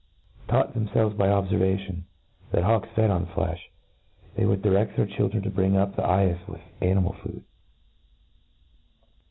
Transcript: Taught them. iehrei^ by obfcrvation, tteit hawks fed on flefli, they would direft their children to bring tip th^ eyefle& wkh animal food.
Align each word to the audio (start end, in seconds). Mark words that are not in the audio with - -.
Taught 0.47 0.73
them. 0.73 0.87
iehrei^ 0.87 1.15
by 1.15 1.27
obfcrvation, 1.27 2.05
tteit 2.51 2.63
hawks 2.63 2.89
fed 2.95 3.11
on 3.11 3.27
flefli, 3.27 3.69
they 4.33 4.47
would 4.47 4.63
direft 4.63 4.95
their 4.95 5.05
children 5.05 5.43
to 5.43 5.51
bring 5.51 5.73
tip 5.73 5.89
th^ 5.89 5.97
eyefle& 5.99 6.59
wkh 6.59 6.63
animal 6.81 7.13
food. 7.23 7.43